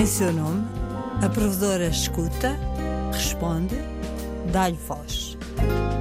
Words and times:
Em 0.00 0.06
seu 0.06 0.32
nome, 0.32 0.64
a 1.22 1.28
provedora 1.28 1.88
escuta, 1.88 2.56
responde, 3.12 3.74
dá-lhe 4.50 4.74
voz. 4.74 5.36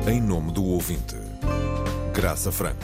Em 0.09 0.21
nome 0.21 0.53
do 0.53 0.63
ouvinte, 0.63 1.17
Graça 2.15 2.49
Franco. 2.49 2.79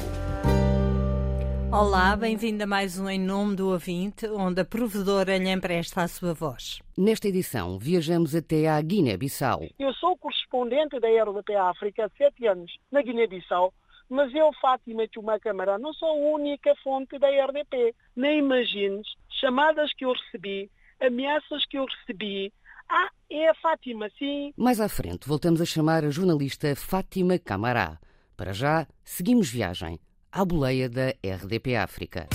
Olá, 1.71 2.17
bem-vindo 2.17 2.65
a 2.65 2.67
mais 2.67 2.99
um 2.99 3.09
Em 3.09 3.17
Nome 3.17 3.55
do 3.55 3.69
Ouvinte, 3.69 4.27
onde 4.27 4.59
a 4.59 4.65
provedora 4.65 5.37
lhe 5.37 5.49
empresta 5.49 6.01
a 6.01 6.07
sua 6.09 6.33
voz. 6.33 6.81
Nesta 6.97 7.29
edição, 7.29 7.79
viajamos 7.79 8.35
até 8.35 8.67
à 8.67 8.81
Guiné-Bissau. 8.81 9.61
Eu 9.79 9.93
sou 9.93 10.17
correspondente 10.17 10.99
da 10.99 11.07
RDP 11.07 11.55
África 11.55 12.07
há 12.07 12.09
sete 12.17 12.45
anos 12.45 12.75
na 12.91 13.01
Guiné-Bissau, 13.01 13.73
mas 14.09 14.35
eu, 14.35 14.51
Fátima 14.61 15.07
Tuma 15.07 15.39
Câmara, 15.39 15.77
não 15.79 15.93
sou 15.93 16.09
a 16.09 16.35
única 16.35 16.75
fonte 16.83 17.17
da 17.17 17.29
RDP. 17.29 17.95
Nem 18.17 18.39
imagines 18.39 19.07
chamadas 19.39 19.93
que 19.93 20.03
eu 20.03 20.11
recebi, 20.11 20.69
ameaças 21.01 21.65
que 21.69 21.77
eu 21.77 21.85
recebi. 21.85 22.51
Ah, 22.89 23.09
é 23.29 23.49
a 23.49 23.55
Fátima, 23.55 24.09
sim. 24.17 24.53
Mais 24.55 24.79
à 24.79 24.87
frente, 24.87 25.27
voltamos 25.27 25.59
a 25.61 25.65
chamar 25.65 26.03
a 26.05 26.09
jornalista 26.09 26.75
Fátima 26.75 27.39
Camará. 27.39 27.97
Para 28.37 28.53
já, 28.53 28.85
seguimos 29.03 29.49
viagem 29.49 29.99
à 30.31 30.43
boleia 30.43 30.89
da 30.89 31.09
RDP 31.23 31.75
África. 31.75 32.27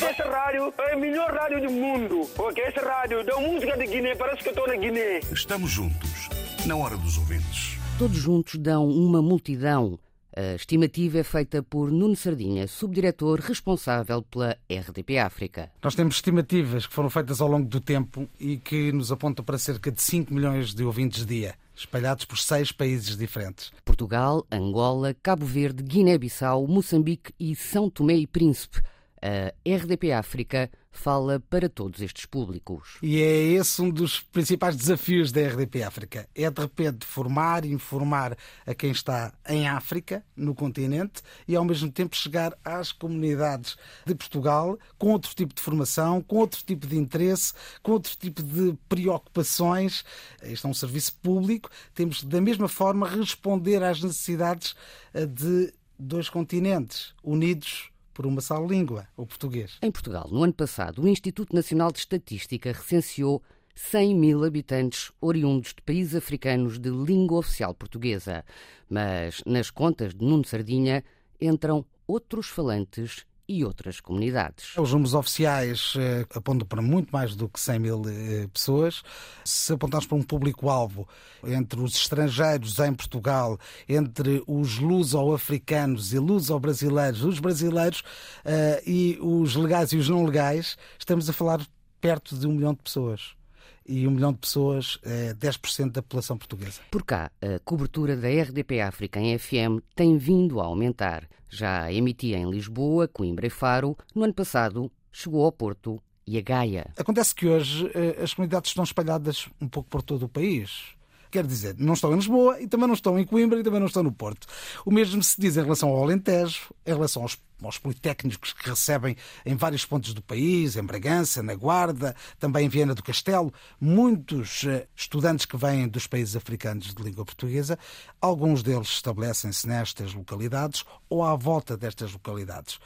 Essa 0.00 0.24
rádio 0.24 0.72
é 0.78 0.92
a 0.94 0.96
melhor 0.96 1.30
rádio 1.34 1.60
do 1.60 1.72
mundo, 1.72 2.28
porque 2.36 2.60
essa 2.60 2.80
rádio 2.80 3.24
dá 3.24 3.36
música 3.38 3.76
de 3.76 3.86
Guiné, 3.86 4.14
parece 4.14 4.42
que 4.42 4.48
estou 4.48 4.66
na 4.66 4.76
Guiné. 4.76 5.18
Estamos 5.32 5.70
juntos, 5.70 6.28
na 6.66 6.76
hora 6.76 6.96
dos 6.96 7.18
ouvintes. 7.18 7.76
Todos 7.98 8.16
juntos 8.16 8.54
dão 8.56 8.88
uma 8.88 9.20
multidão. 9.20 9.98
A 10.38 10.54
estimativa 10.54 11.18
é 11.18 11.24
feita 11.24 11.64
por 11.64 11.90
Nuno 11.90 12.14
Sardinha, 12.14 12.68
subdiretor 12.68 13.40
responsável 13.40 14.22
pela 14.22 14.56
RDP 14.70 15.18
África. 15.18 15.68
Nós 15.82 15.96
temos 15.96 16.14
estimativas 16.14 16.86
que 16.86 16.94
foram 16.94 17.10
feitas 17.10 17.40
ao 17.40 17.48
longo 17.48 17.68
do 17.68 17.80
tempo 17.80 18.28
e 18.38 18.56
que 18.56 18.92
nos 18.92 19.10
apontam 19.10 19.44
para 19.44 19.58
cerca 19.58 19.90
de 19.90 20.00
5 20.00 20.32
milhões 20.32 20.72
de 20.72 20.84
ouvintes 20.84 21.26
dia 21.26 21.56
espalhados 21.74 22.24
por 22.24 22.38
seis 22.38 22.70
países 22.70 23.16
diferentes: 23.16 23.72
Portugal, 23.84 24.46
Angola, 24.48 25.12
Cabo 25.20 25.44
Verde, 25.44 25.82
Guiné-Bissau, 25.82 26.68
Moçambique 26.68 27.32
e 27.40 27.56
São 27.56 27.90
Tomé 27.90 28.14
e 28.14 28.26
Príncipe. 28.28 28.80
A 29.20 29.52
RDP 29.68 30.12
África 30.12 30.70
fala 30.90 31.40
para 31.48 31.68
todos 31.68 32.00
estes 32.00 32.26
públicos. 32.26 32.98
E 33.02 33.22
é 33.22 33.42
esse 33.52 33.80
um 33.80 33.90
dos 33.90 34.20
principais 34.20 34.76
desafios 34.76 35.30
da 35.30 35.40
RDP 35.40 35.82
África. 35.82 36.28
É 36.34 36.50
de 36.50 36.60
repente 36.60 37.06
formar 37.06 37.64
e 37.64 37.72
informar 37.72 38.36
a 38.66 38.74
quem 38.74 38.90
está 38.90 39.32
em 39.48 39.68
África, 39.68 40.24
no 40.36 40.54
continente, 40.54 41.22
e 41.46 41.54
ao 41.54 41.64
mesmo 41.64 41.90
tempo 41.90 42.16
chegar 42.16 42.56
às 42.64 42.92
comunidades 42.92 43.76
de 44.04 44.14
Portugal 44.14 44.78
com 44.98 45.12
outro 45.12 45.34
tipo 45.34 45.54
de 45.54 45.60
formação, 45.60 46.22
com 46.22 46.36
outro 46.36 46.62
tipo 46.64 46.86
de 46.86 46.96
interesse, 46.96 47.52
com 47.82 47.92
outro 47.92 48.16
tipo 48.16 48.42
de 48.42 48.76
preocupações. 48.88 50.04
Este 50.42 50.66
é 50.66 50.68
um 50.68 50.74
serviço 50.74 51.14
público. 51.22 51.70
Temos 51.94 52.22
da 52.24 52.40
mesma 52.40 52.68
forma 52.68 53.08
responder 53.08 53.82
às 53.82 54.02
necessidades 54.02 54.74
eh, 55.14 55.26
de 55.26 55.72
dois 55.98 56.28
continentes 56.28 57.12
unidos 57.22 57.90
por 58.18 58.26
uma 58.26 58.40
só 58.40 58.58
língua, 58.58 59.06
o 59.16 59.24
português. 59.24 59.78
Em 59.80 59.92
Portugal, 59.92 60.26
no 60.28 60.42
ano 60.42 60.52
passado, 60.52 61.00
o 61.00 61.06
Instituto 61.06 61.54
Nacional 61.54 61.92
de 61.92 62.00
Estatística 62.00 62.72
recenseou 62.72 63.40
100 63.76 64.12
mil 64.16 64.44
habitantes 64.44 65.12
oriundos 65.20 65.72
de 65.72 65.80
países 65.82 66.16
africanos 66.16 66.80
de 66.80 66.90
língua 66.90 67.38
oficial 67.38 67.72
portuguesa. 67.72 68.44
Mas 68.90 69.40
nas 69.46 69.70
contas 69.70 70.16
de 70.16 70.24
Nuno 70.24 70.44
Sardinha 70.44 71.04
entram 71.40 71.86
outros 72.08 72.48
falantes 72.48 73.24
e 73.48 73.64
outras 73.64 73.98
comunidades. 73.98 74.76
Os 74.76 74.92
números 74.92 75.14
oficiais 75.14 75.94
eh, 75.96 76.26
apontam 76.34 76.66
para 76.66 76.82
muito 76.82 77.10
mais 77.10 77.34
do 77.34 77.48
que 77.48 77.58
100 77.58 77.78
mil 77.78 78.02
eh, 78.06 78.46
pessoas. 78.52 79.02
Se 79.42 79.72
apontarmos 79.72 80.06
para 80.06 80.18
um 80.18 80.22
público-alvo 80.22 81.08
entre 81.42 81.80
os 81.80 81.96
estrangeiros 81.96 82.78
em 82.78 82.92
Portugal, 82.92 83.58
entre 83.88 84.42
os 84.46 84.78
luso-africanos 84.78 86.12
e 86.12 86.18
luso-brasileiros, 86.18 87.24
os 87.24 87.38
brasileiros 87.38 88.02
eh, 88.44 88.82
e 88.86 89.18
os 89.22 89.56
legais 89.56 89.92
e 89.92 89.96
os 89.96 90.10
não 90.10 90.24
legais, 90.24 90.76
estamos 90.98 91.30
a 91.30 91.32
falar 91.32 91.66
perto 92.02 92.36
de 92.36 92.46
um 92.46 92.52
milhão 92.52 92.74
de 92.74 92.82
pessoas 92.82 93.37
e 93.86 94.06
um 94.06 94.10
milhão 94.10 94.32
de 94.32 94.38
pessoas 94.38 94.98
é 95.02 95.32
10% 95.34 95.92
da 95.92 96.02
população 96.02 96.36
portuguesa. 96.36 96.80
Por 96.90 97.02
cá, 97.02 97.30
a 97.40 97.58
cobertura 97.64 98.16
da 98.16 98.28
RDP 98.28 98.80
África 98.80 99.18
em 99.18 99.38
FM 99.38 99.82
tem 99.94 100.18
vindo 100.18 100.60
a 100.60 100.64
aumentar. 100.64 101.28
Já 101.48 101.90
emitia 101.90 102.36
em 102.36 102.50
Lisboa, 102.50 103.08
Coimbra 103.08 103.46
e 103.46 103.50
Faro. 103.50 103.96
No 104.14 104.24
ano 104.24 104.34
passado, 104.34 104.90
chegou 105.10 105.44
ao 105.44 105.52
Porto 105.52 106.02
e 106.26 106.36
a 106.36 106.42
Gaia. 106.42 106.92
Acontece 106.96 107.34
que 107.34 107.46
hoje 107.46 107.90
eh, 107.94 108.22
as 108.22 108.34
comunidades 108.34 108.70
estão 108.70 108.84
espalhadas 108.84 109.48
um 109.58 109.66
pouco 109.66 109.88
por 109.88 110.02
todo 110.02 110.24
o 110.24 110.28
país. 110.28 110.97
Quer 111.30 111.46
dizer, 111.46 111.74
não 111.78 111.94
estão 111.94 112.12
em 112.12 112.16
Lisboa 112.16 112.60
e 112.60 112.66
também 112.66 112.86
não 112.86 112.94
estão 112.94 113.18
em 113.18 113.24
Coimbra 113.24 113.60
e 113.60 113.62
também 113.62 113.80
não 113.80 113.86
estão 113.86 114.02
no 114.02 114.12
Porto. 114.12 114.46
O 114.84 114.90
mesmo 114.90 115.22
se 115.22 115.40
diz 115.40 115.56
em 115.56 115.62
relação 115.62 115.90
ao 115.90 116.02
Alentejo, 116.02 116.72
em 116.86 116.92
relação 116.92 117.22
aos, 117.22 117.38
aos 117.62 117.78
politécnicos 117.78 118.52
que 118.52 118.68
recebem 118.68 119.16
em 119.44 119.54
vários 119.54 119.84
pontos 119.84 120.14
do 120.14 120.22
país, 120.22 120.76
em 120.76 120.82
Bragança, 120.82 121.42
na 121.42 121.54
Guarda, 121.54 122.16
também 122.38 122.66
em 122.66 122.68
Viena 122.68 122.94
do 122.94 123.02
Castelo, 123.02 123.52
muitos 123.80 124.64
eh, 124.64 124.86
estudantes 124.96 125.44
que 125.44 125.56
vêm 125.56 125.88
dos 125.88 126.06
países 126.06 126.36
africanos 126.36 126.94
de 126.94 127.02
língua 127.02 127.24
portuguesa, 127.24 127.78
alguns 128.20 128.62
deles 128.62 128.88
estabelecem-se 128.88 129.66
nestas 129.66 130.14
localidades 130.14 130.84
ou 131.08 131.22
à 131.22 131.34
volta 131.36 131.76
destas 131.76 132.12
localidades. 132.12 132.78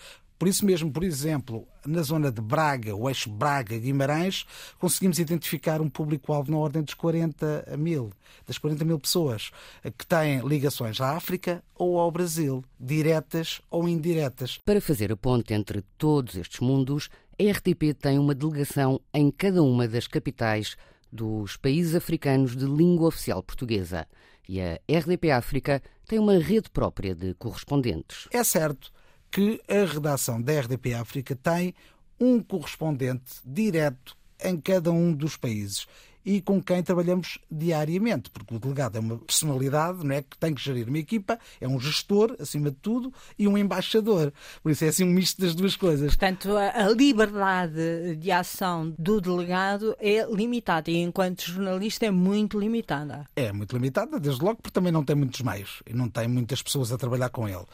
Por 0.42 0.48
isso 0.48 0.66
mesmo, 0.66 0.90
por 0.90 1.04
exemplo, 1.04 1.68
na 1.86 2.02
zona 2.02 2.28
de 2.32 2.40
Braga, 2.40 2.96
o 2.96 3.08
eixo 3.08 3.30
Braga-Guimarães, 3.30 4.44
conseguimos 4.76 5.20
identificar 5.20 5.80
um 5.80 5.88
público-alvo 5.88 6.50
na 6.50 6.58
ordem 6.58 6.82
dos 6.82 6.94
40 6.94 7.76
mil, 7.78 8.10
das 8.44 8.58
40 8.58 8.84
mil 8.84 8.98
pessoas 8.98 9.52
que 9.96 10.04
têm 10.04 10.40
ligações 10.40 11.00
à 11.00 11.14
África 11.14 11.62
ou 11.76 11.96
ao 11.96 12.10
Brasil, 12.10 12.64
diretas 12.76 13.62
ou 13.70 13.88
indiretas. 13.88 14.58
Para 14.64 14.80
fazer 14.80 15.12
a 15.12 15.16
ponte 15.16 15.54
entre 15.54 15.80
todos 15.96 16.34
estes 16.34 16.58
mundos, 16.58 17.08
a 17.38 17.48
RTP 17.48 17.94
tem 17.96 18.18
uma 18.18 18.34
delegação 18.34 19.00
em 19.14 19.30
cada 19.30 19.62
uma 19.62 19.86
das 19.86 20.08
capitais 20.08 20.76
dos 21.12 21.56
países 21.56 21.94
africanos 21.94 22.56
de 22.56 22.64
língua 22.64 23.06
oficial 23.06 23.44
portuguesa. 23.44 24.08
E 24.48 24.60
a 24.60 24.80
RDP 24.90 25.30
África 25.30 25.80
tem 26.04 26.18
uma 26.18 26.36
rede 26.36 26.68
própria 26.68 27.14
de 27.14 27.32
correspondentes. 27.34 28.26
É 28.32 28.42
certo 28.42 28.90
que 29.32 29.62
a 29.66 29.90
redação 29.90 30.40
da 30.40 30.60
RDP 30.60 30.92
África 30.92 31.34
tem 31.34 31.74
um 32.20 32.38
correspondente 32.40 33.40
direto 33.44 34.14
em 34.44 34.60
cada 34.60 34.92
um 34.92 35.10
dos 35.10 35.38
países 35.38 35.86
e 36.24 36.40
com 36.40 36.62
quem 36.62 36.82
trabalhamos 36.82 37.38
diariamente, 37.50 38.30
porque 38.30 38.54
o 38.54 38.58
delegado 38.58 38.96
é 38.96 39.00
uma 39.00 39.18
personalidade, 39.18 40.04
não 40.04 40.14
é 40.14 40.22
que 40.22 40.36
tem 40.38 40.54
que 40.54 40.62
gerir 40.62 40.88
uma 40.88 40.98
equipa, 40.98 41.38
é 41.60 41.68
um 41.68 41.78
gestor, 41.78 42.36
acima 42.40 42.70
de 42.70 42.76
tudo, 42.76 43.12
e 43.38 43.48
um 43.48 43.56
embaixador. 43.58 44.32
Por 44.62 44.70
isso 44.70 44.84
é 44.84 44.88
assim 44.88 45.04
um 45.04 45.12
misto 45.12 45.40
das 45.40 45.54
duas 45.54 45.76
coisas. 45.76 46.08
Portanto, 46.16 46.56
a 46.56 46.88
liberdade 46.88 48.16
de 48.16 48.30
ação 48.30 48.94
do 48.98 49.20
delegado 49.20 49.96
é 49.98 50.24
limitada 50.30 50.90
e 50.90 50.96
enquanto 50.96 51.42
jornalista 51.42 52.06
é 52.06 52.10
muito 52.10 52.58
limitada. 52.58 53.26
É 53.34 53.52
muito 53.52 53.74
limitada, 53.74 54.18
desde 54.18 54.42
logo, 54.42 54.56
porque 54.56 54.72
também 54.72 54.92
não 54.92 55.04
tem 55.04 55.16
muitos 55.16 55.40
meios 55.40 55.82
e 55.86 55.92
não 55.92 56.08
tem 56.08 56.28
muitas 56.28 56.62
pessoas 56.62 56.92
a 56.92 56.98
trabalhar 56.98 57.30
com 57.30 57.48
ele. 57.48 57.64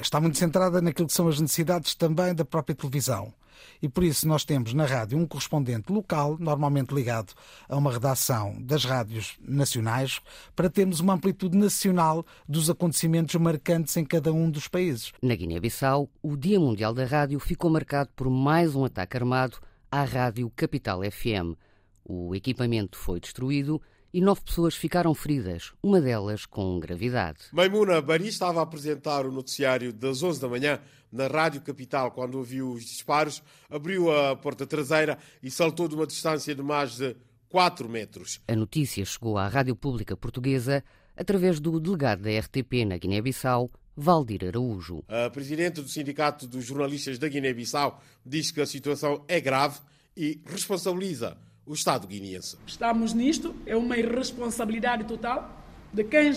Está 0.00 0.20
muito 0.20 0.38
centrada 0.38 0.80
naquilo 0.80 1.08
que 1.08 1.14
são 1.14 1.28
as 1.28 1.40
necessidades 1.40 1.94
também 1.94 2.34
da 2.34 2.44
própria 2.44 2.74
televisão 2.74 3.32
e 3.80 3.88
por 3.88 4.04
isso 4.04 4.26
nós 4.26 4.44
temos 4.44 4.72
na 4.74 4.84
rádio 4.84 5.18
um 5.18 5.26
correspondente 5.26 5.92
local, 5.92 6.36
normalmente 6.38 6.94
ligado 6.94 7.32
a 7.68 7.76
uma 7.76 7.92
redação 7.92 8.56
das 8.60 8.84
rádios 8.84 9.36
nacionais, 9.40 10.20
para 10.54 10.70
termos 10.70 11.00
uma 11.00 11.14
amplitude 11.14 11.56
nacional 11.56 12.24
dos 12.48 12.70
acontecimentos 12.70 13.34
marcantes 13.36 13.96
em 13.96 14.04
cada 14.04 14.32
um 14.32 14.50
dos 14.50 14.68
países. 14.68 15.12
Na 15.22 15.34
Guiné-Bissau, 15.34 16.08
o 16.22 16.36
Dia 16.36 16.60
Mundial 16.60 16.94
da 16.94 17.04
Rádio 17.04 17.38
ficou 17.40 17.70
marcado 17.70 18.10
por 18.14 18.28
mais 18.30 18.74
um 18.74 18.84
ataque 18.84 19.16
armado 19.16 19.58
à 19.90 20.04
Rádio 20.04 20.50
Capital 20.54 21.00
FM. 21.02 21.56
O 22.04 22.34
equipamento 22.34 22.96
foi 22.96 23.18
destruído 23.18 23.80
e 24.16 24.20
nove 24.22 24.40
pessoas 24.40 24.74
ficaram 24.74 25.12
feridas, 25.12 25.74
uma 25.82 26.00
delas 26.00 26.46
com 26.46 26.80
gravidade. 26.80 27.40
Maimuna 27.52 28.00
Bari 28.00 28.28
estava 28.28 28.60
a 28.60 28.62
apresentar 28.62 29.26
o 29.26 29.30
noticiário 29.30 29.92
das 29.92 30.22
11 30.22 30.40
da 30.40 30.48
manhã 30.48 30.80
na 31.12 31.26
Rádio 31.26 31.60
Capital 31.60 32.10
quando 32.12 32.38
ouviu 32.38 32.72
os 32.72 32.82
disparos, 32.82 33.42
abriu 33.68 34.10
a 34.10 34.34
porta 34.34 34.66
traseira 34.66 35.18
e 35.42 35.50
saltou 35.50 35.86
de 35.86 35.94
uma 35.94 36.06
distância 36.06 36.54
de 36.54 36.62
mais 36.62 36.96
de 36.96 37.14
4 37.50 37.86
metros. 37.90 38.40
A 38.48 38.56
notícia 38.56 39.04
chegou 39.04 39.36
à 39.36 39.48
Rádio 39.48 39.76
Pública 39.76 40.16
Portuguesa 40.16 40.82
através 41.14 41.60
do 41.60 41.78
delegado 41.78 42.22
da 42.22 42.30
RTP 42.38 42.86
na 42.86 42.96
Guiné-Bissau, 42.96 43.70
Valdir 43.94 44.46
Araújo. 44.46 45.04
A 45.08 45.28
presidente 45.28 45.82
do 45.82 45.88
Sindicato 45.90 46.46
dos 46.46 46.64
Jornalistas 46.64 47.18
da 47.18 47.28
Guiné-Bissau 47.28 48.00
diz 48.24 48.50
que 48.50 48.62
a 48.62 48.66
situação 48.66 49.26
é 49.28 49.38
grave 49.42 49.78
e 50.16 50.40
responsabiliza 50.46 51.36
o 51.66 51.74
Estado 51.74 52.06
guineense. 52.06 52.56
Estamos 52.66 53.12
nisto, 53.12 53.54
é 53.66 53.76
uma 53.76 53.98
irresponsabilidade 53.98 55.04
total 55.04 55.50
de 55.92 56.04
quem 56.04 56.32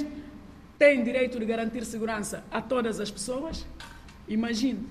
tem 0.77 1.03
direito 1.03 1.39
de 1.39 1.45
garantir 1.45 1.85
segurança 1.85 2.43
a 2.49 2.61
todas 2.61 2.99
as 2.99 3.11
pessoas. 3.11 3.67
Imagine 4.27 4.87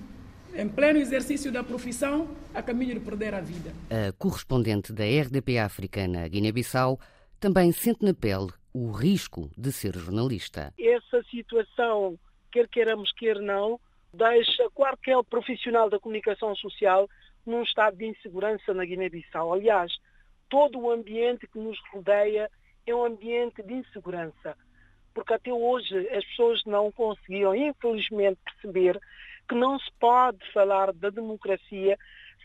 em 0.55 0.67
pleno 0.67 0.99
exercício 0.99 1.51
da 1.51 1.63
profissão, 1.63 2.29
a 2.53 2.61
caminho 2.61 2.95
de 2.95 2.99
perder 3.01 3.35
a 3.35 3.41
vida. 3.41 3.71
A 3.89 4.11
correspondente 4.13 4.93
da 4.93 5.03
RDP 5.03 5.59
África 5.59 6.07
na 6.07 6.27
Guiné-Bissau 6.27 6.99
também 7.39 7.71
sente 7.71 8.03
na 8.03 8.13
pele 8.13 8.49
o 8.73 8.91
risco 8.91 9.49
de 9.57 9.71
ser 9.71 9.95
jornalista. 9.95 10.73
Essa 10.79 11.23
situação, 11.29 12.17
quer 12.51 12.67
queiramos, 12.67 13.11
quer 13.13 13.39
não, 13.39 13.79
deixa 14.13 14.69
qualquer 14.73 15.21
profissional 15.29 15.89
da 15.89 15.99
comunicação 15.99 16.55
social 16.55 17.09
num 17.45 17.63
estado 17.63 17.97
de 17.97 18.05
insegurança 18.05 18.73
na 18.73 18.85
Guiné-Bissau. 18.85 19.53
Aliás, 19.53 19.91
todo 20.49 20.79
o 20.79 20.91
ambiente 20.91 21.47
que 21.47 21.59
nos 21.59 21.77
rodeia 21.91 22.49
é 22.85 22.95
um 22.95 23.05
ambiente 23.05 23.61
de 23.63 23.73
insegurança. 23.73 24.55
Porque 25.13 25.33
até 25.33 25.51
hoje 25.51 26.07
as 26.09 26.25
pessoas 26.25 26.63
não 26.65 26.91
conseguiram, 26.91 27.55
infelizmente, 27.55 28.39
perceber 28.43 28.99
que 29.47 29.55
não 29.55 29.79
se 29.79 29.91
pode 29.99 30.39
falar 30.53 30.93
da 30.93 31.09
democracia 31.09 31.97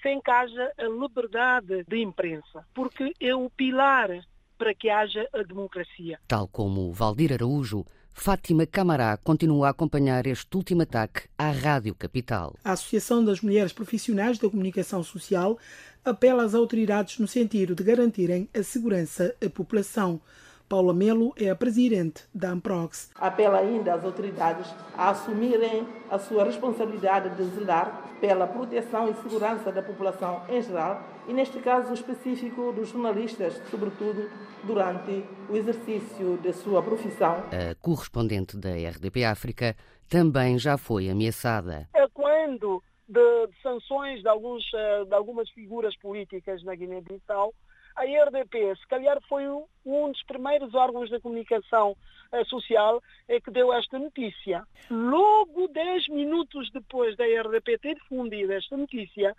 sem 0.03 0.21
que 0.21 0.31
haja 0.31 0.73
a 0.79 0.85
liberdade 0.85 1.85
de 1.89 2.03
imprensa. 2.03 2.67
Porque 2.75 3.13
é 3.21 3.35
o 3.35 3.49
pilar 3.51 4.11
para 4.59 4.75
que 4.75 4.89
haja 4.89 5.29
a 5.33 5.43
democracia. 5.43 6.19
Tal 6.29 6.47
como 6.49 6.93
Valdir 6.93 7.33
Araújo, 7.33 7.85
Fátima 8.13 8.65
Camará 8.65 9.17
continua 9.17 9.67
a 9.67 9.71
acompanhar 9.71 10.27
este 10.27 10.57
último 10.57 10.83
ataque 10.83 11.29
à 11.37 11.51
Rádio 11.51 11.95
Capital. 11.95 12.55
A 12.65 12.73
Associação 12.73 13.25
das 13.25 13.41
Mulheres 13.41 13.73
Profissionais 13.73 14.39
da 14.39 14.49
Comunicação 14.49 15.03
Social 15.03 15.59
apela 16.05 16.45
às 16.45 16.55
autoridades 16.55 17.19
no 17.19 17.27
sentido 17.27 17.75
de 17.75 17.83
garantirem 17.83 18.49
a 18.55 18.63
segurança 18.63 19.35
à 19.45 19.49
população. 19.49 20.21
Paula 20.69 20.95
Melo 20.95 21.33
é 21.37 21.51
a 21.51 21.57
presidente 21.57 22.25
da 22.35 22.51
Amprox. 22.51 23.11
Apela 23.17 23.59
ainda 23.59 23.95
às 23.95 24.05
autoridades 24.05 24.67
a 24.97 25.11
assumirem 25.11 25.87
a 26.11 26.19
sua 26.19 26.45
responsabilidade 26.45 27.37
de 27.37 27.45
zelar 27.55 28.11
pela 28.21 28.47
proteção 28.47 29.11
e 29.11 29.15
segurança 29.15 29.71
da 29.71 29.83
população 29.83 30.43
em 30.49 30.63
geral 30.63 31.03
e, 31.29 31.33
neste 31.33 31.59
caso 31.59 31.93
específico, 31.93 32.73
dos 32.73 32.89
jornalistas, 32.89 33.61
sobretudo 33.71 34.29
durante 34.65 35.25
o 35.49 35.57
exercício 35.57 36.39
da 36.39 36.53
sua 36.53 36.83
profissão. 36.83 37.37
A 37.53 37.75
correspondente 37.81 38.57
da 38.57 38.71
RDP 38.71 39.25
África 39.25 39.77
também 40.09 40.59
já 40.59 40.79
foi 40.79 41.11
ameaçada. 41.11 41.89
É 41.95 42.07
quando 42.09 42.83
de, 43.09 43.47
de 43.47 43.63
sanções 43.63 44.23
de, 44.23 44.29
alguns, 44.29 44.65
eh, 44.75 45.05
de 45.05 45.15
algumas 45.15 45.49
figuras 45.51 45.97
políticas 45.97 46.63
na 46.63 46.75
Guiné-Bissau 46.75 47.55
a 47.97 48.03
RDP, 48.03 48.75
se 48.77 48.87
calhar 48.89 49.21
foi 49.29 49.47
um 49.49 50.11
dos 50.11 50.23
primeiros 50.25 50.75
órgãos 50.75 51.09
da 51.11 51.21
comunicação 51.21 51.97
eh, 52.33 52.45
social 52.45 53.01
eh, 53.29 53.41
que 53.41 53.53
deu 53.53 53.73
esta 53.73 53.99
notícia. 53.99 54.67
Logo 54.91 55.69
10 55.69 56.09
minutos 56.09 56.71
depois 56.73 57.17
da 57.17 57.25
RDP 57.25 57.79
ter 57.79 57.95
difundido 57.95 58.53
esta 58.53 58.77
notícia, 58.77 59.35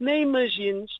nem 0.00 0.22
imagines 0.22 0.90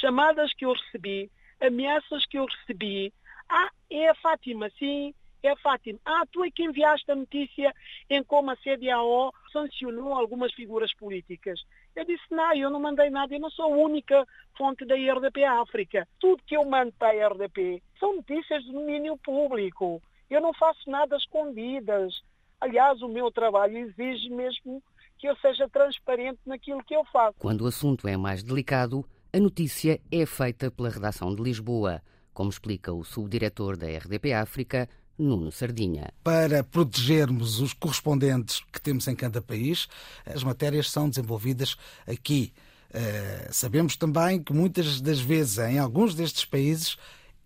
chamadas 0.00 0.52
que 0.54 0.64
eu 0.64 0.72
recebi, 0.72 1.30
ameaças 1.60 2.24
que 2.26 2.38
eu 2.38 2.46
recebi. 2.46 3.12
Ah, 3.48 3.70
é 3.90 4.08
a 4.08 4.14
Fátima, 4.14 4.70
sim, 4.78 5.12
é 5.42 5.56
Fátima. 5.56 5.98
Ah, 6.04 6.24
tu 6.30 6.44
é 6.44 6.50
que 6.50 6.64
enviaste 6.64 7.10
a 7.10 7.14
notícia 7.14 7.74
em 8.10 8.22
como 8.22 8.50
a 8.50 8.56
CDAO 8.56 9.32
sancionou 9.52 10.14
algumas 10.14 10.52
figuras 10.52 10.92
políticas. 10.94 11.60
Eu 11.94 12.04
disse, 12.04 12.24
não, 12.30 12.54
eu 12.54 12.70
não 12.70 12.80
mandei 12.80 13.10
nada, 13.10 13.34
eu 13.34 13.40
não 13.40 13.50
sou 13.50 13.66
a 13.66 13.76
única 13.76 14.26
fonte 14.56 14.84
da 14.84 14.94
RDP 14.94 15.44
África. 15.44 16.06
Tudo 16.18 16.42
que 16.46 16.56
eu 16.56 16.64
mando 16.64 16.92
para 16.98 17.08
a 17.08 17.28
RDP 17.28 17.82
são 17.98 18.16
notícias 18.16 18.64
de 18.64 18.72
domínio 18.72 19.16
público. 19.18 20.02
Eu 20.28 20.40
não 20.40 20.52
faço 20.52 20.90
nada 20.90 21.16
escondidas. 21.16 22.22
Aliás, 22.60 23.00
o 23.02 23.08
meu 23.08 23.30
trabalho 23.30 23.76
exige 23.78 24.28
mesmo 24.30 24.82
que 25.18 25.28
eu 25.28 25.36
seja 25.36 25.68
transparente 25.68 26.40
naquilo 26.44 26.84
que 26.84 26.94
eu 26.94 27.04
faço. 27.06 27.36
Quando 27.38 27.62
o 27.62 27.66
assunto 27.66 28.06
é 28.06 28.16
mais 28.16 28.42
delicado, 28.42 29.04
a 29.32 29.40
notícia 29.40 30.00
é 30.10 30.26
feita 30.26 30.70
pela 30.70 30.90
redação 30.90 31.34
de 31.34 31.42
Lisboa, 31.42 32.02
como 32.32 32.50
explica 32.50 32.92
o 32.92 33.04
subdiretor 33.04 33.76
da 33.76 33.86
RDP 33.86 34.32
África, 34.32 34.88
Nuno 35.18 35.50
Sardinha. 35.50 36.10
Para 36.22 36.62
protegermos 36.62 37.60
os 37.60 37.72
correspondentes 37.72 38.60
que 38.72 38.80
temos 38.80 39.06
em 39.08 39.14
cada 39.14 39.40
país, 39.40 39.88
as 40.24 40.42
matérias 40.42 40.90
são 40.90 41.08
desenvolvidas 41.08 41.76
aqui. 42.06 42.52
Uh, 42.90 43.52
sabemos 43.52 43.96
também 43.96 44.42
que 44.42 44.52
muitas 44.52 45.00
das 45.00 45.20
vezes, 45.20 45.58
em 45.58 45.78
alguns 45.78 46.14
destes 46.14 46.44
países, 46.44 46.96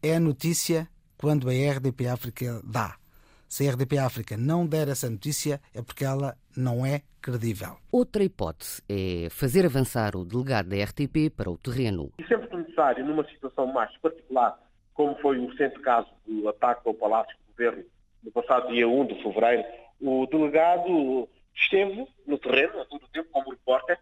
é 0.02 0.18
notícia 0.18 0.88
quando 1.16 1.48
a 1.48 1.52
RDP 1.52 2.08
África 2.08 2.60
dá. 2.64 2.96
Se 3.48 3.68
a 3.68 3.72
RDP 3.72 3.98
África 3.98 4.36
não 4.36 4.66
der 4.66 4.88
essa 4.88 5.10
notícia, 5.10 5.60
é 5.74 5.82
porque 5.82 6.04
ela 6.04 6.36
não 6.56 6.86
é 6.86 7.02
credível. 7.20 7.76
Outra 7.90 8.22
hipótese 8.22 8.82
é 8.88 9.28
fazer 9.30 9.66
avançar 9.66 10.16
o 10.16 10.24
delegado 10.24 10.68
da 10.68 10.76
RTP 10.76 11.30
para 11.36 11.50
o 11.50 11.58
terreno. 11.58 12.12
E 12.18 12.24
sempre 12.26 12.48
que 12.48 12.56
necessário, 12.56 13.04
numa 13.04 13.24
situação 13.28 13.66
mais 13.72 13.94
particular, 13.98 14.58
como 14.94 15.16
foi 15.16 15.38
o 15.38 15.48
recente 15.48 15.80
caso 15.80 16.08
do 16.26 16.48
ataque 16.48 16.82
ao 16.86 16.94
Palácio 16.94 17.36
Governo 17.60 17.84
no 18.22 18.32
passado 18.32 18.72
dia 18.72 18.88
1 18.88 19.06
de 19.06 19.22
fevereiro, 19.22 19.64
o 20.00 20.26
delegado 20.26 21.28
esteve 21.54 22.06
no 22.26 22.38
terreno 22.38 22.80
a 22.80 22.84
todo 22.86 23.02
o 23.04 23.08
tempo 23.08 23.28
como 23.30 23.50
repórter. 23.50 23.98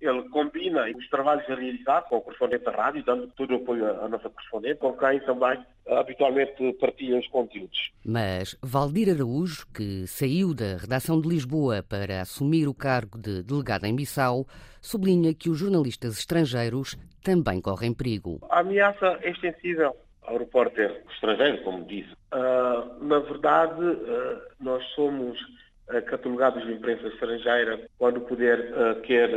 Ele 0.00 0.28
combina 0.28 0.86
os 0.96 1.08
trabalhos 1.08 1.44
a 1.50 1.54
realizar 1.54 2.02
com 2.02 2.18
o 2.18 2.20
correspondente 2.20 2.64
da 2.64 2.70
rádio, 2.70 3.04
dando 3.04 3.26
todo 3.28 3.50
o 3.52 3.56
apoio 3.56 3.84
à 4.00 4.08
nossa 4.08 4.30
correspondente, 4.30 4.78
com 4.78 4.92
quem 4.92 5.20
também 5.20 5.58
habitualmente 5.88 6.72
partilha 6.74 7.18
os 7.18 7.26
conteúdos. 7.28 7.90
Mas 8.04 8.56
Valdir 8.62 9.12
Araújo, 9.12 9.66
que 9.74 10.06
saiu 10.06 10.54
da 10.54 10.76
redação 10.76 11.20
de 11.20 11.28
Lisboa 11.28 11.82
para 11.82 12.20
assumir 12.20 12.68
o 12.68 12.74
cargo 12.74 13.18
de 13.18 13.42
delegado 13.42 13.86
em 13.86 13.96
Bissau, 13.96 14.46
sublinha 14.80 15.34
que 15.34 15.50
os 15.50 15.58
jornalistas 15.58 16.18
estrangeiros 16.18 16.96
também 17.24 17.60
correm 17.60 17.92
perigo. 17.92 18.38
A 18.50 18.60
ameaça 18.60 19.18
é 19.22 19.30
extensível 19.30 19.96
ao 20.28 20.38
repórter 20.38 21.02
estrangeiro, 21.12 21.62
como 21.62 21.84
disse. 21.84 22.12
Uh, 22.32 23.04
na 23.04 23.18
verdade, 23.20 23.82
uh, 23.82 24.42
nós 24.60 24.84
somos 24.94 25.38
uh, 25.40 26.02
catalogados 26.06 26.64
de 26.64 26.72
imprensa 26.72 27.08
estrangeira 27.08 27.88
quando 27.98 28.18
o 28.18 28.20
poder 28.22 29.02
quer 29.02 29.30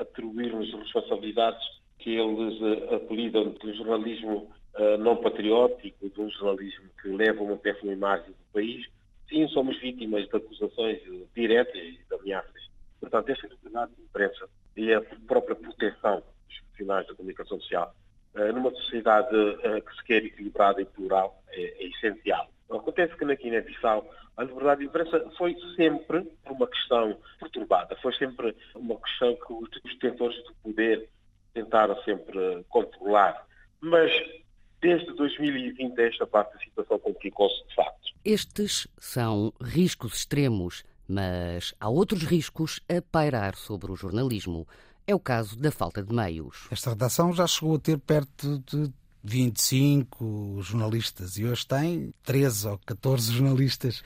atribuir-nos 0.00 0.72
responsabilidades 0.72 1.62
que 1.98 2.16
eles 2.16 2.58
apelidam 2.92 3.50
de 3.50 3.74
jornalismo 3.74 4.50
não 4.98 5.16
patriótico, 5.16 6.08
de 6.08 6.20
um 6.20 6.30
jornalismo 6.30 6.88
que 7.00 7.08
leva 7.08 7.42
uma 7.42 7.56
péssima 7.56 7.92
imagem 7.92 8.30
do 8.30 8.52
país. 8.52 8.86
Sim, 9.28 9.46
somos 9.48 9.78
vítimas 9.80 10.26
de 10.28 10.36
acusações 10.36 11.00
diretas 11.34 11.76
e 11.76 12.00
de 12.08 12.14
ameaças. 12.18 12.70
Portanto, 12.98 13.28
esta 13.28 13.46
liberdade 13.46 13.92
de 13.94 14.02
imprensa 14.02 14.48
e 14.76 14.92
a 14.92 15.02
própria 15.26 15.54
proteção 15.54 16.22
dos 16.48 16.58
profissionais 16.60 17.06
da 17.06 17.14
comunicação 17.14 17.60
social 17.60 17.94
numa 18.34 18.70
sociedade 18.70 19.36
eh, 19.62 19.80
que 19.80 19.94
se 19.96 20.04
quer 20.04 20.24
equilibrada 20.24 20.80
e 20.80 20.84
plural, 20.84 21.42
é, 21.50 21.84
é 21.84 21.88
essencial. 21.88 22.48
Acontece 22.70 23.14
que 23.16 23.24
na 23.24 23.34
Guiné-Bissau 23.34 24.08
a 24.36 24.44
liberdade 24.44 24.80
de 24.80 24.86
imprensa 24.86 25.30
foi 25.36 25.56
sempre 25.76 26.26
uma 26.48 26.66
questão 26.66 27.16
perturbada, 27.38 27.96
foi 28.00 28.14
sempre 28.14 28.56
uma 28.74 28.98
questão 28.98 29.36
que 29.36 29.52
os 29.52 29.68
detentores 29.84 30.42
do 30.44 30.54
poder 30.62 31.08
tentaram 31.52 32.00
sempre 32.02 32.64
controlar. 32.68 33.46
Mas 33.80 34.10
desde 34.80 35.12
2020 35.14 35.98
esta 36.00 36.26
parte 36.26 36.54
da 36.54 36.60
situação 36.60 36.98
complicou-se 36.98 37.66
de 37.68 37.74
facto. 37.74 38.12
Estes 38.24 38.88
são 38.98 39.52
riscos 39.60 40.14
extremos, 40.14 40.82
mas 41.06 41.74
há 41.78 41.88
outros 41.88 42.22
riscos 42.22 42.80
a 42.88 43.02
pairar 43.02 43.54
sobre 43.54 43.92
o 43.92 43.96
jornalismo. 43.96 44.66
É 45.06 45.14
o 45.14 45.20
caso 45.20 45.56
da 45.56 45.70
falta 45.70 46.02
de 46.02 46.14
meios. 46.14 46.66
Esta 46.70 46.90
redação 46.90 47.32
já 47.32 47.46
chegou 47.46 47.74
a 47.74 47.78
ter 47.78 47.98
perto 47.98 48.62
de 48.66 48.92
25 49.24 50.60
jornalistas 50.62 51.36
e 51.38 51.44
hoje 51.44 51.66
tem 51.66 52.14
13 52.24 52.68
ou 52.68 52.78
14 52.78 53.32
jornalistas. 53.32 54.02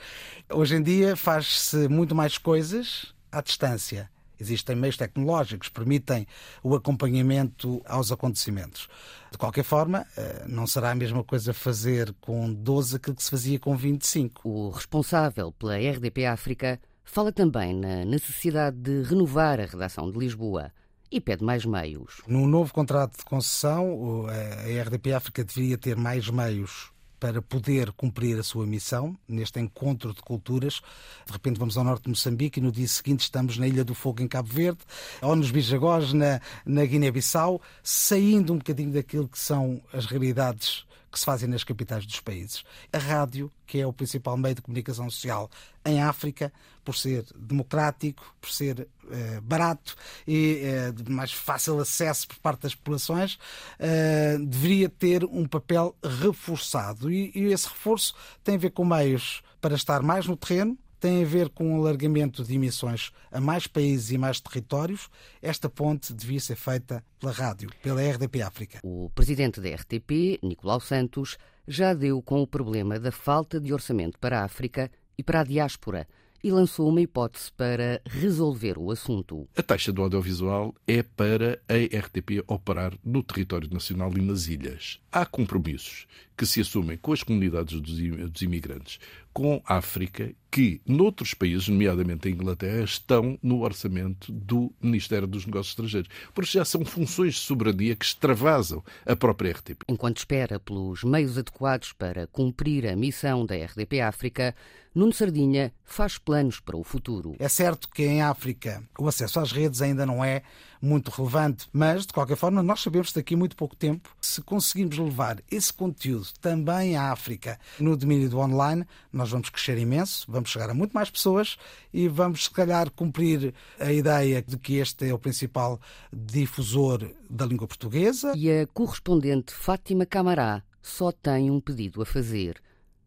Hoje 0.50 0.76
em 0.76 0.82
dia 0.82 1.16
faz-se 1.16 1.88
muito 1.88 2.14
mais 2.14 2.38
coisas 2.38 3.14
à 3.30 3.40
distância. 3.40 4.10
Existem 4.38 4.76
meios 4.76 4.98
tecnológicos 4.98 5.68
que 5.68 5.74
permitem 5.74 6.26
o 6.62 6.74
acompanhamento 6.74 7.82
aos 7.86 8.12
acontecimentos. 8.12 8.86
De 9.30 9.38
qualquer 9.38 9.64
forma, 9.64 10.06
eh, 10.16 10.44
não 10.46 10.66
será 10.66 10.90
a 10.90 10.94
mesma 10.94 11.24
coisa 11.24 11.54
fazer 11.54 12.14
com 12.20 12.52
12 12.52 12.96
aquilo 12.96 13.16
que 13.16 13.22
se 13.22 13.30
fazia 13.30 13.58
com 13.58 13.74
25. 13.74 14.46
O 14.46 14.68
responsável 14.70 15.52
pela 15.52 15.78
RDP 15.78 16.26
África 16.26 16.78
fala 17.02 17.32
também 17.32 17.74
na 17.74 18.04
necessidade 18.04 18.76
de 18.76 19.02
renovar 19.02 19.58
a 19.58 19.64
redação 19.64 20.10
de 20.10 20.18
Lisboa 20.18 20.70
e 21.10 21.20
pede 21.20 21.44
mais 21.44 21.64
meios. 21.64 22.22
No 22.26 22.46
novo 22.46 22.72
contrato 22.72 23.18
de 23.18 23.24
concessão, 23.24 24.26
a 24.28 24.82
RDP 24.82 25.12
África 25.12 25.44
deveria 25.44 25.78
ter 25.78 25.96
mais 25.96 26.28
meios 26.28 26.90
para 27.18 27.40
poder 27.40 27.92
cumprir 27.92 28.38
a 28.38 28.42
sua 28.42 28.66
missão 28.66 29.16
neste 29.26 29.58
encontro 29.58 30.12
de 30.12 30.20
culturas. 30.20 30.80
De 31.24 31.32
repente 31.32 31.58
vamos 31.58 31.76
ao 31.76 31.84
norte 31.84 32.04
de 32.04 32.10
Moçambique 32.10 32.60
e 32.60 32.62
no 32.62 32.70
dia 32.70 32.86
seguinte 32.86 33.20
estamos 33.20 33.56
na 33.58 33.66
Ilha 33.66 33.84
do 33.84 33.94
Fogo, 33.94 34.22
em 34.22 34.28
Cabo 34.28 34.48
Verde, 34.48 34.80
ou 35.22 35.34
nos 35.34 35.50
Bijagós, 35.50 36.12
na, 36.12 36.40
na 36.64 36.84
Guiné-Bissau, 36.84 37.60
saindo 37.82 38.52
um 38.52 38.58
bocadinho 38.58 38.92
daquilo 38.92 39.28
que 39.28 39.38
são 39.38 39.80
as 39.92 40.06
realidades 40.06 40.84
que 41.16 41.20
se 41.20 41.24
fazem 41.24 41.48
nas 41.48 41.64
capitais 41.64 42.04
dos 42.04 42.20
países. 42.20 42.62
A 42.92 42.98
rádio, 42.98 43.50
que 43.66 43.80
é 43.80 43.86
o 43.86 43.92
principal 43.92 44.36
meio 44.36 44.54
de 44.54 44.60
comunicação 44.60 45.08
social 45.08 45.50
em 45.82 46.02
África, 46.02 46.52
por 46.84 46.94
ser 46.94 47.24
democrático, 47.34 48.36
por 48.38 48.50
ser 48.50 48.86
eh, 49.10 49.40
barato 49.42 49.96
e 50.28 50.60
eh, 50.62 50.92
de 50.92 51.10
mais 51.10 51.32
fácil 51.32 51.80
acesso 51.80 52.28
por 52.28 52.36
parte 52.36 52.64
das 52.64 52.74
populações, 52.74 53.38
eh, 53.78 54.36
deveria 54.38 54.90
ter 54.90 55.24
um 55.24 55.46
papel 55.46 55.96
reforçado. 56.04 57.10
E, 57.10 57.32
e 57.34 57.44
esse 57.44 57.66
reforço 57.66 58.14
tem 58.44 58.56
a 58.56 58.58
ver 58.58 58.70
com 58.70 58.84
meios 58.84 59.42
para 59.58 59.74
estar 59.74 60.02
mais 60.02 60.26
no 60.26 60.36
terreno, 60.36 60.76
tem 61.06 61.22
a 61.22 61.24
ver 61.24 61.50
com 61.50 61.72
o 61.72 61.82
alargamento 61.82 62.42
de 62.42 62.56
emissões 62.56 63.12
a 63.30 63.40
mais 63.40 63.68
países 63.68 64.10
e 64.10 64.18
mais 64.18 64.40
territórios. 64.40 65.08
Esta 65.40 65.68
ponte 65.68 66.12
devia 66.12 66.40
ser 66.40 66.56
feita 66.56 67.00
pela 67.20 67.30
rádio, 67.30 67.70
pela 67.80 68.02
RDP 68.02 68.42
África. 68.42 68.80
O 68.82 69.08
presidente 69.14 69.60
da 69.60 69.68
RTP, 69.68 70.40
Nicolau 70.42 70.80
Santos, 70.80 71.38
já 71.68 71.94
deu 71.94 72.20
com 72.20 72.42
o 72.42 72.46
problema 72.46 72.98
da 72.98 73.12
falta 73.12 73.60
de 73.60 73.72
orçamento 73.72 74.18
para 74.18 74.40
a 74.40 74.44
África 74.44 74.90
e 75.16 75.22
para 75.22 75.42
a 75.42 75.44
diáspora 75.44 76.08
e 76.42 76.50
lançou 76.50 76.88
uma 76.88 77.00
hipótese 77.00 77.50
para 77.52 78.00
resolver 78.04 78.78
o 78.78 78.90
assunto. 78.90 79.48
A 79.56 79.62
taxa 79.62 79.92
do 79.92 80.02
audiovisual 80.02 80.74
é 80.86 81.02
para 81.02 81.60
a 81.68 81.74
RTP 81.74 82.44
operar 82.46 82.94
no 83.04 83.22
território 83.22 83.68
nacional 83.72 84.12
e 84.16 84.20
nas 84.20 84.46
ilhas. 84.46 85.00
Há 85.10 85.26
compromissos 85.26 86.06
que 86.36 86.46
se 86.46 86.60
assumem 86.60 86.96
com 86.98 87.12
as 87.12 87.22
comunidades 87.22 87.80
dos 87.80 88.42
imigrantes, 88.42 89.00
com 89.36 89.60
a 89.66 89.76
África, 89.76 90.32
que 90.50 90.80
noutros 90.86 91.34
países, 91.34 91.68
nomeadamente 91.68 92.26
a 92.26 92.30
Inglaterra, 92.30 92.82
estão 92.82 93.38
no 93.42 93.60
orçamento 93.60 94.32
do 94.32 94.72
Ministério 94.80 95.26
dos 95.26 95.44
Negócios 95.44 95.72
Estrangeiros. 95.72 96.08
Porque 96.32 96.52
já 96.52 96.64
são 96.64 96.82
funções 96.86 97.34
de 97.34 97.40
soberania 97.40 97.94
que 97.94 98.06
extravasam 98.06 98.82
a 99.04 99.14
própria 99.14 99.50
RTP. 99.52 99.82
Enquanto 99.88 100.16
espera 100.16 100.58
pelos 100.58 101.04
meios 101.04 101.36
adequados 101.36 101.92
para 101.92 102.26
cumprir 102.28 102.86
a 102.86 102.96
missão 102.96 103.44
da 103.44 103.54
RDP 103.54 104.00
África, 104.00 104.54
Nuno 104.94 105.12
Sardinha 105.12 105.70
faz 105.84 106.16
planos 106.16 106.58
para 106.58 106.78
o 106.78 106.82
futuro. 106.82 107.36
É 107.38 107.50
certo 107.50 107.90
que 107.90 108.02
em 108.06 108.22
África 108.22 108.82
o 108.98 109.06
acesso 109.06 109.38
às 109.38 109.52
redes 109.52 109.82
ainda 109.82 110.06
não 110.06 110.24
é 110.24 110.42
muito 110.80 111.10
relevante, 111.10 111.68
mas 111.72 112.06
de 112.06 112.12
qualquer 112.12 112.36
forma 112.36 112.62
nós 112.62 112.80
sabemos 112.80 113.08
que 113.08 113.16
daqui 113.16 113.34
a 113.34 113.36
muito 113.36 113.56
pouco 113.56 113.76
tempo, 113.76 114.14
se 114.20 114.42
conseguirmos 114.42 114.98
levar 114.98 115.38
esse 115.50 115.72
conteúdo 115.72 116.26
também 116.40 116.96
à 116.96 117.12
África 117.12 117.58
no 117.78 117.96
domínio 117.96 118.28
do 118.28 118.38
online, 118.38 118.84
nós 119.12 119.30
vamos 119.30 119.48
crescer 119.48 119.78
imenso, 119.78 120.30
vamos 120.30 120.50
chegar 120.50 120.70
a 120.70 120.74
muito 120.74 120.92
mais 120.92 121.10
pessoas 121.10 121.56
e 121.92 122.08
vamos 122.08 122.44
se 122.44 122.50
calhar 122.50 122.90
cumprir 122.90 123.54
a 123.78 123.92
ideia 123.92 124.42
de 124.42 124.56
que 124.58 124.76
este 124.76 125.08
é 125.08 125.14
o 125.14 125.18
principal 125.18 125.80
difusor 126.12 127.10
da 127.28 127.46
língua 127.46 127.66
portuguesa. 127.66 128.32
E 128.36 128.50
a 128.50 128.66
correspondente 128.66 129.52
Fátima 129.52 130.06
Camará 130.06 130.62
só 130.82 131.10
tem 131.10 131.50
um 131.50 131.60
pedido 131.60 132.00
a 132.00 132.06
fazer 132.06 132.60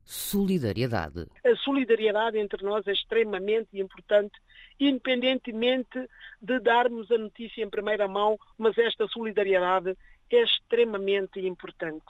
solidariedade. 0.09 1.27
A 1.45 1.55
solidariedade 1.63 2.39
entre 2.39 2.63
nós 2.63 2.85
é 2.87 2.91
extremamente 2.91 3.69
importante, 3.79 4.33
independentemente 4.79 6.09
de 6.41 6.59
darmos 6.59 7.11
a 7.11 7.17
notícia 7.17 7.63
em 7.63 7.69
primeira 7.69 8.07
mão, 8.07 8.37
mas 8.57 8.77
esta 8.77 9.07
solidariedade 9.07 9.97
é 10.31 10.43
extremamente 10.43 11.39
importante. 11.39 12.05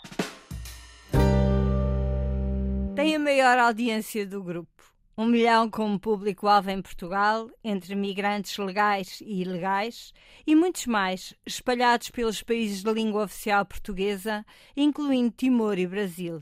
Tem 2.96 3.16
a 3.16 3.20
maior 3.20 3.58
audiência 3.58 4.26
do 4.26 4.44
grupo. 4.44 4.70
Um 5.18 5.26
milhão 5.26 5.70
como 5.70 6.00
público-alvo 6.00 6.70
em 6.70 6.82
Portugal, 6.82 7.50
entre 7.62 7.94
migrantes 7.94 8.58
legais 8.58 9.20
e 9.22 9.42
ilegais, 9.42 10.14
e 10.48 10.56
muitos 10.56 10.86
mais, 10.86 11.34
espalhados 11.46 12.10
pelos 12.10 12.42
países 12.42 12.84
de 12.84 12.94
língua 12.94 13.26
oficial 13.26 13.66
portuguesa, 13.66 14.46
incluindo 14.78 15.32
Timor 15.32 15.78
e 15.78 15.86
Brasil. 15.86 16.42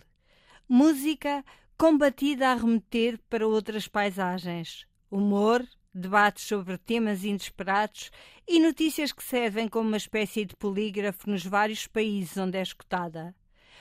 Música 0.70 1.44
combatida 1.78 2.50
a 2.50 2.56
remeter 2.56 3.20
para 3.30 3.48
outras 3.48 3.88
paisagens. 3.88 4.86
Humor, 5.10 5.64
debates 5.98 6.46
sobre 6.46 6.78
temas 6.78 7.24
inesperados 7.24 8.12
e 8.48 8.60
notícias 8.60 9.12
que 9.12 9.24
servem 9.24 9.68
como 9.68 9.88
uma 9.88 9.98
espécie 9.98 10.46
de 10.46 10.56
polígrafo 10.56 11.30
nos 11.30 11.46
vários 11.46 11.88
países 11.88 12.38
onde 12.38 12.58
é 12.58 12.62
escutada. 12.62 13.36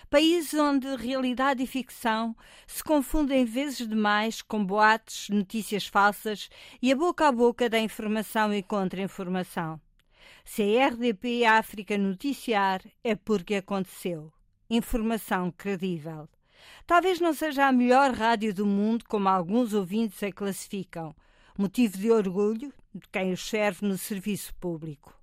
Países 0.08 0.54
onde 0.54 0.94
realidade 0.96 1.62
e 1.62 1.66
ficção 1.66 2.37
se 2.66 2.82
confundem 2.82 3.44
vezes 3.44 3.88
demais 3.88 4.40
com 4.40 4.64
boatos, 4.64 5.28
notícias 5.30 5.87
falsas 5.87 6.49
e 6.80 6.92
a 6.92 6.96
boca 6.96 7.26
a 7.26 7.32
boca 7.32 7.68
da 7.68 7.78
informação 7.78 8.54
e 8.54 8.62
contra-informação. 8.62 9.80
Se 10.44 10.62
a 10.78 10.88
RDP 10.88 11.44
África 11.44 11.99
noticiar, 11.99 12.82
é 13.02 13.16
porque 13.16 13.56
aconteceu. 13.56 14.32
Informação 14.70 15.50
credível. 15.50 16.28
Talvez 16.87 17.20
não 17.20 17.32
seja 17.32 17.66
a 17.66 17.73
melhor 17.73 18.12
rádio 18.12 18.54
do 18.54 18.64
mundo, 18.64 19.04
como 19.08 19.28
alguns 19.28 19.75
ouvintes 19.75 20.23
a 20.23 20.30
classificam, 20.30 21.14
motivo 21.59 21.99
de 21.99 22.11
orgulho 22.11 22.73
de 22.95 23.07
quem 23.13 23.33
os 23.33 23.49
serve 23.49 23.87
no 23.87 23.97
serviço 23.99 24.55
público. 24.57 25.15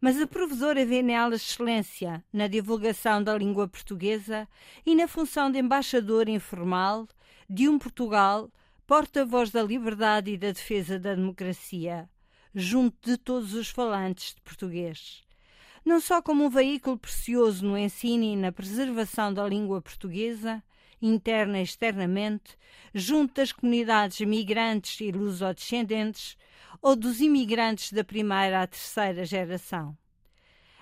Mas 0.00 0.20
a 0.20 0.26
provedora 0.26 0.84
vê 0.84 1.02
nela 1.02 1.36
excelência 1.36 2.24
na 2.32 2.46
divulgação 2.46 3.22
da 3.22 3.36
língua 3.36 3.68
portuguesa 3.68 4.48
e 4.84 4.94
na 4.94 5.06
função 5.06 5.50
de 5.50 5.58
embaixador 5.58 6.28
informal 6.28 7.06
de 7.48 7.68
um 7.68 7.78
Portugal 7.78 8.50
porta-voz 8.86 9.50
da 9.50 9.62
liberdade 9.62 10.32
e 10.32 10.36
da 10.36 10.50
defesa 10.50 10.98
da 10.98 11.14
democracia, 11.14 12.10
junto 12.54 12.96
de 13.08 13.16
todos 13.16 13.54
os 13.54 13.68
falantes 13.68 14.34
de 14.34 14.40
português. 14.42 15.22
Não 15.84 16.00
só 16.00 16.20
como 16.20 16.44
um 16.44 16.50
veículo 16.50 16.98
precioso 16.98 17.64
no 17.64 17.78
ensino 17.78 18.24
e 18.24 18.36
na 18.36 18.52
preservação 18.52 19.32
da 19.32 19.46
língua 19.46 19.80
portuguesa, 19.80 20.62
interna 21.06 21.60
e 21.60 21.62
externamente, 21.62 22.56
junto 22.94 23.34
das 23.34 23.52
comunidades 23.52 24.20
migrantes 24.26 25.00
e 25.00 25.10
lusodescendentes 25.10 26.36
ou 26.80 26.96
dos 26.96 27.20
imigrantes 27.20 27.92
da 27.92 28.04
primeira 28.04 28.62
à 28.62 28.66
terceira 28.66 29.24
geração. 29.24 29.96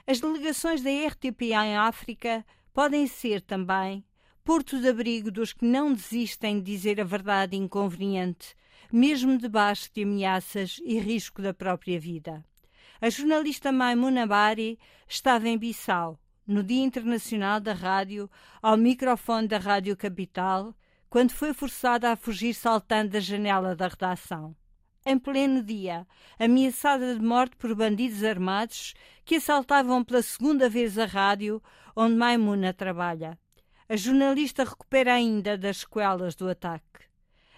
As 0.06 0.20
delegações 0.20 0.82
da 0.82 0.90
RTP 0.90 1.42
em 1.52 1.76
África 1.76 2.44
podem 2.72 3.06
ser 3.06 3.40
também 3.40 4.04
porto 4.44 4.80
de 4.80 4.88
abrigo 4.88 5.30
dos 5.30 5.52
que 5.52 5.64
não 5.64 5.92
desistem 5.92 6.58
de 6.58 6.64
dizer 6.64 7.00
a 7.00 7.04
verdade 7.04 7.56
inconveniente, 7.56 8.56
mesmo 8.92 9.38
debaixo 9.38 9.90
de 9.94 10.02
ameaças 10.02 10.80
e 10.84 10.98
risco 10.98 11.40
da 11.40 11.54
própria 11.54 12.00
vida. 12.00 12.44
A 13.00 13.08
jornalista 13.08 13.70
Maimuna 13.70 14.26
Bari 14.26 14.78
estava 15.08 15.48
em 15.48 15.56
Bissau, 15.56 16.18
no 16.50 16.64
Dia 16.64 16.82
Internacional 16.82 17.60
da 17.60 17.72
Rádio, 17.72 18.28
ao 18.60 18.76
microfone 18.76 19.46
da 19.46 19.56
Rádio 19.56 19.96
Capital, 19.96 20.74
quando 21.08 21.30
foi 21.30 21.54
forçada 21.54 22.10
a 22.10 22.16
fugir 22.16 22.54
saltando 22.54 23.12
da 23.12 23.20
janela 23.20 23.76
da 23.76 23.86
redação. 23.86 24.56
Em 25.06 25.16
pleno 25.16 25.62
dia, 25.62 26.04
ameaçada 26.40 27.14
de 27.14 27.24
morte 27.24 27.54
por 27.54 27.72
bandidos 27.76 28.24
armados 28.24 28.94
que 29.24 29.36
assaltavam 29.36 30.02
pela 30.02 30.22
segunda 30.22 30.68
vez 30.68 30.98
a 30.98 31.06
rádio 31.06 31.62
onde 31.94 32.16
Maimuna 32.16 32.74
trabalha. 32.74 33.38
A 33.88 33.94
jornalista 33.94 34.64
recupera 34.64 35.14
ainda 35.14 35.56
das 35.56 35.78
sequelas 35.78 36.34
do 36.34 36.48
ataque. 36.48 37.06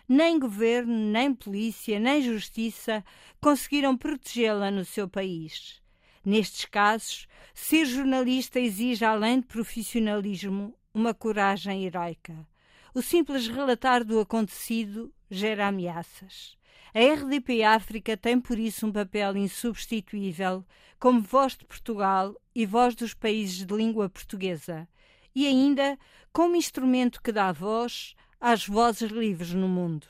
Nem 0.07 0.39
governo, 0.39 0.95
nem 0.95 1.35
polícia, 1.35 1.99
nem 1.99 2.21
justiça 2.21 3.03
conseguiram 3.41 3.97
protegê-la 3.97 4.71
no 4.71 4.85
seu 4.85 5.09
país. 5.09 5.82
Nestes 6.25 6.65
casos, 6.67 7.27
ser 7.53 7.85
jornalista 7.85 8.61
exige, 8.61 9.05
além 9.05 9.41
de 9.41 9.47
profissionalismo, 9.47 10.75
uma 10.95 11.13
coragem 11.13 11.85
heroica. 11.85 12.47
O 12.95 13.03
simples 13.03 13.49
relatar 13.49 14.05
do 14.05 14.21
acontecido 14.21 15.13
gera 15.31 15.67
ameaças. 15.67 16.57
A 16.95 17.01
RDP 17.01 17.65
África 17.65 18.17
tem 18.17 18.39
por 18.39 18.59
isso 18.59 18.87
um 18.87 18.93
papel 18.93 19.37
insubstituível 19.37 20.65
como 20.99 21.23
voz 21.23 21.57
de 21.57 21.65
Portugal 21.65 22.37
e 22.55 22.67
voz 22.67 22.95
dos 22.95 23.15
países 23.15 23.65
de 23.65 23.75
língua 23.75 24.09
portuguesa, 24.09 24.87
e 25.35 25.47
ainda 25.47 25.99
como 26.33 26.55
instrumento 26.55 27.23
que 27.23 27.33
dá 27.33 27.51
voz 27.51 28.15
às 28.41 28.67
vozes 28.67 29.11
livres 29.11 29.55
no 29.55 29.69
mundo. 29.69 30.07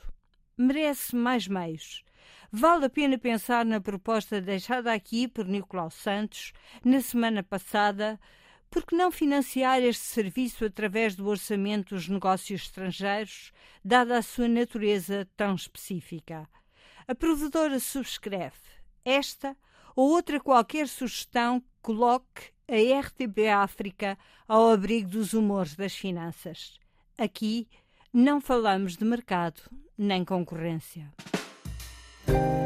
Merece 0.55 1.15
mais 1.15 1.47
meios 1.47 2.03
Vale 2.55 2.85
a 2.85 2.89
pena 2.89 3.17
pensar 3.17 3.65
na 3.65 3.81
proposta 3.81 4.39
deixada 4.39 4.93
aqui 4.93 5.27
por 5.27 5.47
Nicolau 5.47 5.89
Santos 5.89 6.53
na 6.85 7.01
semana 7.01 7.41
passada, 7.41 8.19
porque 8.69 8.95
não 8.95 9.09
financiar 9.09 9.81
este 9.81 10.03
serviço 10.03 10.63
através 10.63 11.15
do 11.15 11.27
orçamento 11.27 11.95
dos 11.95 12.07
negócios 12.07 12.61
estrangeiros, 12.61 13.51
dada 13.83 14.19
a 14.19 14.21
sua 14.21 14.47
natureza 14.47 15.27
tão 15.35 15.55
específica? 15.55 16.47
A 17.07 17.15
provedora 17.15 17.79
subscreve 17.79 18.53
esta 19.03 19.57
ou 19.95 20.11
outra 20.11 20.39
qualquer 20.39 20.87
sugestão 20.87 21.59
que 21.59 21.67
coloque 21.81 22.51
a 22.67 22.99
RTP 22.99 23.49
África 23.51 24.15
ao 24.47 24.69
abrigo 24.69 25.09
dos 25.09 25.33
humores 25.33 25.75
das 25.75 25.95
finanças. 25.95 26.77
Aqui 27.17 27.67
não 28.13 28.39
falamos 28.39 28.95
de 28.95 29.03
mercado 29.03 29.59
nem 29.97 30.23
concorrência. 30.23 31.11
Thank 32.25 32.57
you. 32.57 32.62